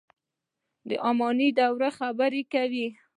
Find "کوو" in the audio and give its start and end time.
2.51-2.87